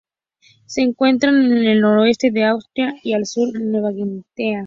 [0.65, 4.59] Se encuentra en en el noreste de Australia y al sur de Nueva Guinea.